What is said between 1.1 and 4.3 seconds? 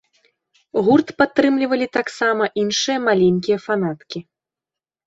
падтрымлівалі таксама іншыя маленькія фанаткі.